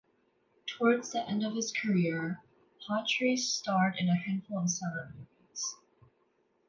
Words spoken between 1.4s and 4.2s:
of his career Hawtrey starred in a